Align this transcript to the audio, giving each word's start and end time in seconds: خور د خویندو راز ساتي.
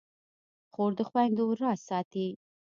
خور 0.71 0.91
د 0.97 0.99
خویندو 1.09 1.45
راز 1.61 1.79
ساتي. 1.89 2.27